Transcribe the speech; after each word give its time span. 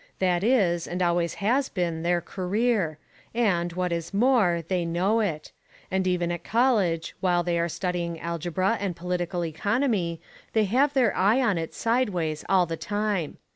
That 0.17 0.43
is, 0.43 0.87
and 0.87 0.99
always 0.99 1.35
has 1.35 1.69
been, 1.69 2.01
their 2.01 2.21
career; 2.21 2.97
and, 3.35 3.71
what 3.73 3.91
is 3.91 4.15
more, 4.15 4.63
they 4.67 4.83
know 4.83 5.19
it; 5.19 5.51
and 5.91 6.07
even 6.07 6.31
at 6.31 6.43
college, 6.43 7.13
while 7.19 7.43
they 7.43 7.59
are 7.59 7.69
studying 7.69 8.19
algebra 8.19 8.77
and 8.79 8.95
political 8.95 9.45
economy, 9.45 10.19
they 10.53 10.63
have 10.63 10.95
their 10.95 11.15
eye 11.15 11.39
on 11.39 11.59
it 11.59 11.75
sideways 11.75 12.43
all 12.49 12.65
the 12.65 12.77
time. 12.77 13.37